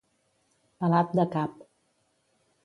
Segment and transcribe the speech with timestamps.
[0.83, 1.61] Pelat de cap.